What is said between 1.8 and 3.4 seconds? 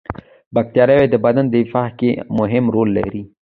کې مهم رول لري